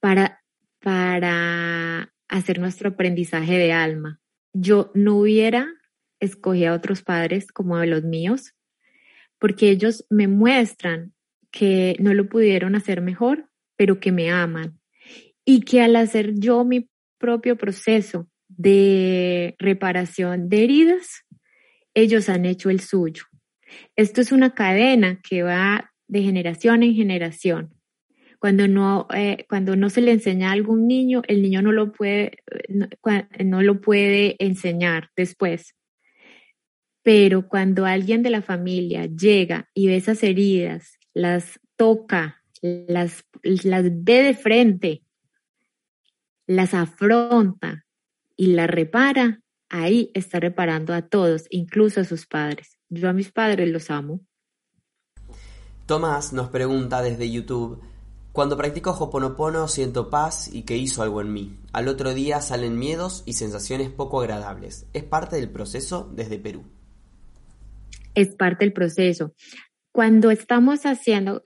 [0.00, 0.42] para,
[0.80, 4.18] para hacer nuestro aprendizaje de alma.
[4.52, 5.68] yo no hubiera
[6.18, 8.52] escogido a otros padres como a los míos,
[9.38, 11.14] porque ellos me muestran
[11.52, 14.80] que no lo pudieron hacer mejor, pero que me aman.
[15.44, 18.28] Y que al hacer yo mi propio proceso
[18.62, 21.24] de reparación de heridas,
[21.94, 23.24] ellos han hecho el suyo.
[23.96, 27.74] Esto es una cadena que va de generación en generación.
[28.38, 31.92] Cuando no, eh, cuando no se le enseña a algún niño, el niño no lo
[31.92, 32.38] puede,
[33.44, 35.74] no lo puede enseñar después.
[37.02, 43.84] Pero cuando alguien de la familia llega y ve esas heridas, las toca, las, las
[44.04, 45.02] ve de frente,
[46.46, 47.84] las afronta
[48.36, 52.78] y las repara, ahí está reparando a todos, incluso a sus padres.
[52.88, 54.20] Yo a mis padres los amo.
[55.86, 57.82] Tomás nos pregunta desde YouTube,
[58.32, 61.58] cuando practico Hoponopono siento paz y que hizo algo en mí.
[61.74, 64.86] Al otro día salen miedos y sensaciones poco agradables.
[64.94, 66.64] ¿Es parte del proceso desde Perú?
[68.14, 69.34] Es parte del proceso.
[69.92, 71.42] Cuando estamos haciendo,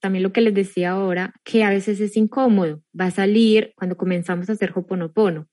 [0.00, 3.96] también lo que les decía ahora, que a veces es incómodo, va a salir cuando
[3.96, 5.46] comenzamos a hacer Hoponopono.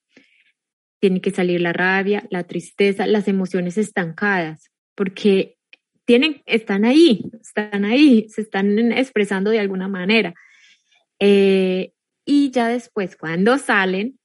[1.06, 5.60] Tiene que salir la rabia, la tristeza, las emociones estancadas, porque
[6.04, 10.34] tienen, están ahí, están ahí, se están expresando de alguna manera.
[11.20, 11.92] Eh,
[12.26, 14.18] y ya después, cuando salen,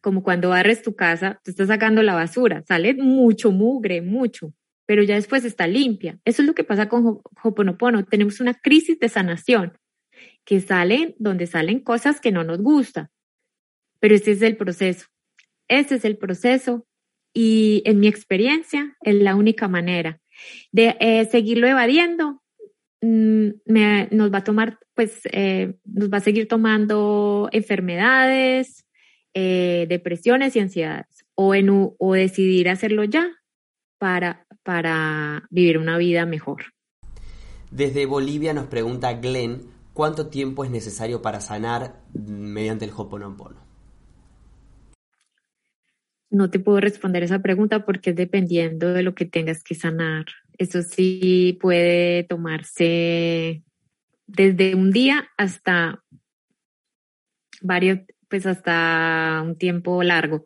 [0.00, 4.52] como cuando barres tu casa, tú estás sacando la basura, sale mucho mugre, mucho
[4.86, 6.18] pero ya después está limpia.
[6.24, 8.04] Eso es lo que pasa con Hoponopono.
[8.04, 9.78] Tenemos una crisis de sanación
[10.44, 13.08] que salen donde salen cosas que no nos gustan.
[13.98, 15.06] Pero este es el proceso.
[15.68, 16.86] Este es el proceso
[17.32, 20.20] y en mi experiencia es la única manera
[20.72, 22.42] de eh, seguirlo evadiendo.
[23.00, 23.48] Mm,
[24.10, 28.86] nos va a tomar, pues, eh, nos va a seguir tomando enfermedades,
[29.34, 31.24] eh, depresiones y ansiedades.
[31.34, 33.32] O, en, o decidir hacerlo ya
[33.98, 36.66] para, para vivir una vida mejor.
[37.72, 39.62] Desde Bolivia nos pregunta Glenn
[39.92, 43.63] cuánto tiempo es necesario para sanar mediante el Hoponopono.
[46.34, 50.24] No te puedo responder esa pregunta porque es dependiendo de lo que tengas que sanar.
[50.58, 53.62] Eso sí puede tomarse
[54.26, 56.02] desde un día hasta
[57.62, 60.44] varios, pues hasta un tiempo largo.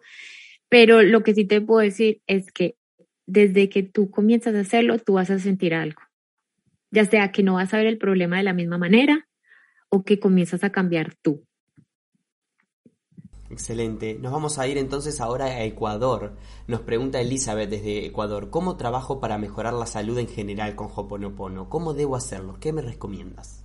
[0.69, 2.77] Pero lo que sí te puedo decir es que
[3.25, 6.03] desde que tú comienzas a hacerlo, tú vas a sentir algo.
[6.91, 9.27] Ya sea que no vas a ver el problema de la misma manera
[9.89, 11.48] o que comienzas a cambiar tú.
[13.51, 14.19] Excelente.
[14.21, 16.37] Nos vamos a ir entonces ahora a Ecuador.
[16.67, 21.69] Nos pregunta Elizabeth desde Ecuador, ¿cómo trabajo para mejorar la salud en general con Hoponopono?
[21.69, 22.59] ¿Cómo debo hacerlo?
[22.61, 23.65] ¿Qué me recomiendas?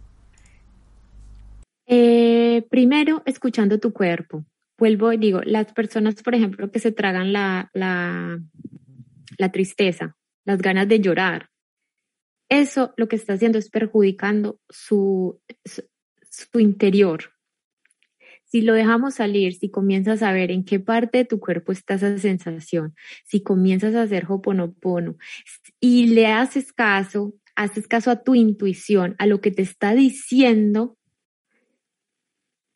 [1.85, 4.45] Eh, primero, escuchando tu cuerpo.
[4.77, 8.39] Vuelvo y digo, las personas, por ejemplo, que se tragan la, la,
[9.37, 10.15] la tristeza,
[10.45, 11.49] las ganas de llorar.
[12.49, 15.41] Eso lo que está haciendo es perjudicando su,
[16.29, 17.32] su, interior.
[18.53, 21.95] Si lo dejamos salir, si comienzas a ver en qué parte de tu cuerpo está
[21.95, 22.93] esa sensación,
[23.25, 25.17] si comienzas a hacer hoponopono
[25.79, 30.99] y le haces caso, haces caso a tu intuición, a lo que te está diciendo,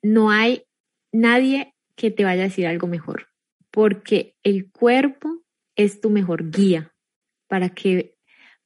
[0.02, 0.64] no hay
[1.12, 3.28] nadie que te vaya a decir algo mejor,
[3.70, 5.44] porque el cuerpo
[5.76, 6.92] es tu mejor guía
[7.48, 8.16] para que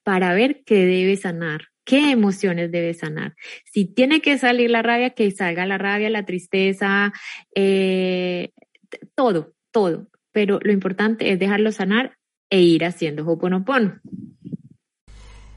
[0.03, 3.35] para ver qué debe sanar, qué emociones debe sanar.
[3.65, 7.11] Si tiene que salir la rabia, que salga la rabia, la tristeza,
[7.53, 8.53] eh,
[9.13, 10.07] todo, todo.
[10.31, 12.17] Pero lo importante es dejarlo sanar
[12.49, 13.99] e ir haciendo Hoponopono.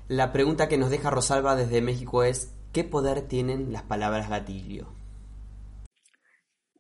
[0.09, 4.89] La pregunta que nos deja Rosalba desde México es, ¿qué poder tienen las palabras gatillo?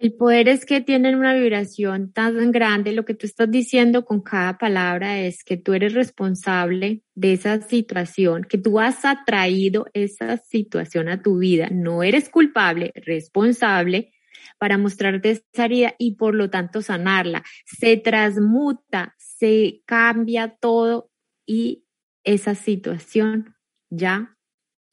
[0.04, 2.92] El poder es que tienen una vibración tan grande.
[2.92, 7.62] Lo que tú estás diciendo con cada palabra es que tú eres responsable de esa
[7.62, 11.70] situación, que tú has atraído esa situación a tu vida.
[11.72, 14.12] No eres culpable, responsable
[14.58, 17.42] para mostrarte esa herida y por lo tanto sanarla.
[17.64, 21.10] Se transmuta, se cambia todo
[21.46, 21.86] y
[22.24, 23.56] esa situación
[23.88, 24.36] ya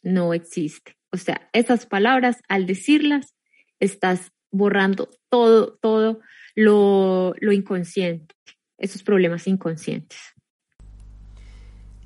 [0.03, 0.95] no existe.
[1.11, 3.35] O sea, esas palabras, al decirlas,
[3.77, 6.19] estás borrando todo, todo
[6.55, 8.35] lo, inconsciente,
[8.77, 10.19] esos problemas inconscientes.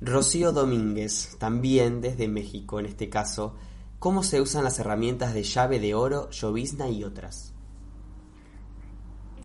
[0.00, 3.56] Rocío Domínguez, también desde México en este caso,
[3.98, 7.54] ¿cómo se usan las herramientas de llave de oro, llovizna y otras?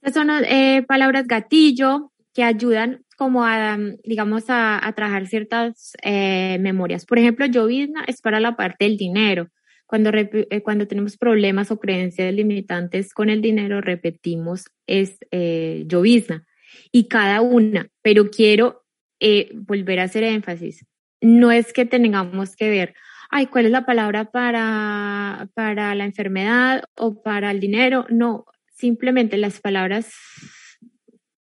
[0.02, 7.06] Estas son eh, palabras gatillo que ayudan como a, digamos, a, trabajar ciertas eh, memorias.
[7.06, 9.48] Por ejemplo, llovizna es para la parte del dinero.
[9.92, 16.48] Cuando, eh, cuando tenemos problemas o creencias limitantes con el dinero, repetimos es eh, llovizna.
[16.94, 18.86] y cada una, pero quiero
[19.20, 20.86] eh, volver a hacer énfasis.
[21.20, 22.94] No es que tengamos que ver,
[23.30, 28.06] ay, ¿cuál es la palabra para, para la enfermedad o para el dinero?
[28.10, 30.14] No, simplemente las palabras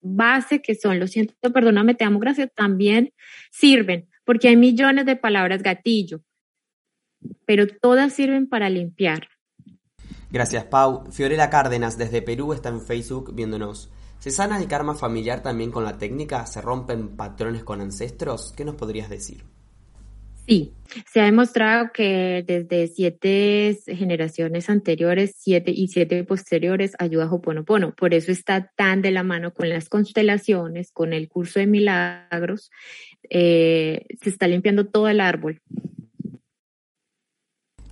[0.02, 3.14] base que son lo siento, perdóname, te amo, gracias, también
[3.50, 6.22] sirven, porque hay millones de palabras gatillo,
[7.46, 9.28] pero todas sirven para limpiar.
[10.32, 11.12] Gracias, Pau.
[11.12, 13.92] Fiorella Cárdenas desde Perú está en Facebook viéndonos.
[14.20, 16.46] ¿Se sana el karma familiar también con la técnica?
[16.46, 18.54] ¿Se rompen patrones con ancestros?
[18.56, 19.44] ¿Qué nos podrías decir?
[20.48, 20.74] Sí,
[21.12, 27.94] se ha demostrado que desde siete generaciones anteriores, siete y siete posteriores, ayuda a Hoponopono.
[27.94, 32.72] Por eso está tan de la mano con las constelaciones, con el curso de milagros.
[33.30, 35.62] Eh, se está limpiando todo el árbol.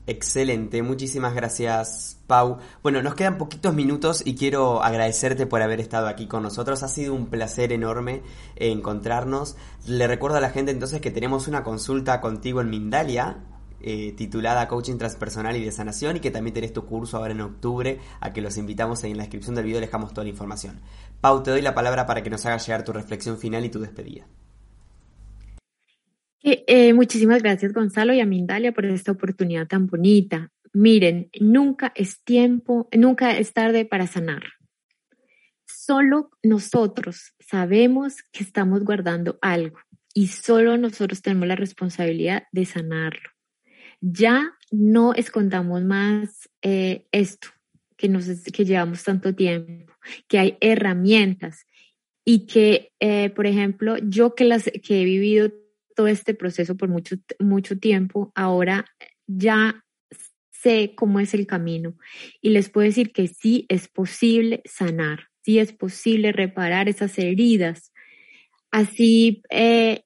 [0.10, 2.57] Excelente, muchísimas gracias Pau.
[2.82, 6.82] Bueno, nos quedan poquitos minutos y quiero agradecerte por haber estado aquí con nosotros.
[6.82, 8.24] Ha sido un placer enorme
[8.55, 9.55] encontrarnos.
[9.86, 13.38] Le recuerdo a la gente entonces que tenemos una consulta contigo en Mindalia,
[13.82, 17.41] eh, titulada Coaching Transpersonal y de Sanación y que también tenés tu curso ahora en
[17.41, 20.82] octubre, a que los invitamos en la descripción del video, dejamos toda la información.
[21.22, 23.80] Pau, te doy la palabra para que nos hagas llegar tu reflexión final y tu
[23.80, 24.26] despedida.
[26.41, 30.51] Eh, muchísimas gracias Gonzalo y a Mindalia por esta oportunidad tan bonita.
[30.73, 34.43] Miren, nunca es tiempo, nunca es tarde para sanar.
[35.65, 39.79] Solo nosotros sabemos que estamos guardando algo
[40.13, 43.29] y solo nosotros tenemos la responsabilidad de sanarlo.
[44.01, 47.49] Ya no escondamos más eh, esto
[47.97, 49.93] que, nos, llevamos tanto tiempo,
[50.27, 51.65] que hay herramientas
[52.23, 55.51] y que, eh, por ejemplo, yo que, las, que he vivido
[56.07, 58.85] este proceso por mucho, mucho tiempo, ahora
[59.27, 59.83] ya
[60.51, 61.95] sé cómo es el camino
[62.41, 67.93] y les puedo decir que sí es posible sanar, sí es posible reparar esas heridas.
[68.71, 70.03] Así, eh,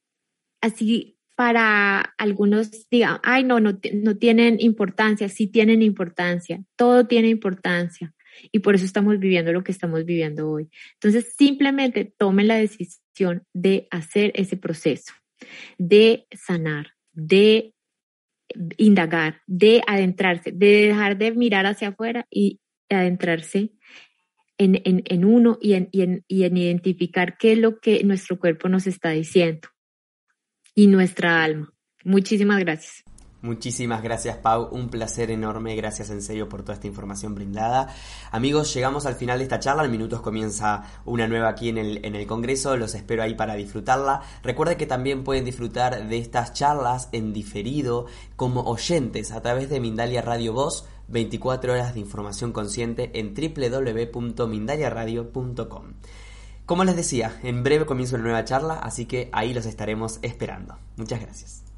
[0.61, 7.29] así para algunos digan, ay, no, no, no tienen importancia, sí tienen importancia, todo tiene
[7.29, 8.13] importancia
[8.51, 10.69] y por eso estamos viviendo lo que estamos viviendo hoy.
[10.93, 15.13] Entonces, simplemente tomen la decisión de hacer ese proceso
[15.77, 17.73] de sanar, de
[18.77, 23.71] indagar, de adentrarse, de dejar de mirar hacia afuera y adentrarse
[24.57, 28.39] en, en, uno y en, y, en, y en identificar qué es lo que nuestro
[28.39, 29.67] cuerpo nos está diciendo
[30.75, 31.73] y nuestra alma.
[32.03, 33.03] Muchísimas gracias.
[33.43, 37.93] Muchísimas gracias Pau, un placer enorme, gracias en serio por toda esta información brindada.
[38.31, 42.05] Amigos, llegamos al final de esta charla, en minutos comienza una nueva aquí en el,
[42.05, 44.21] en el Congreso, los espero ahí para disfrutarla.
[44.43, 48.05] Recuerden que también pueden disfrutar de estas charlas en diferido
[48.37, 55.83] como oyentes a través de Mindalia Radio Voz, 24 horas de información consciente en www.mindaliaradio.com.
[56.65, 60.77] Como les decía, en breve comienza una nueva charla, así que ahí los estaremos esperando.
[60.95, 61.72] Muchas gracias.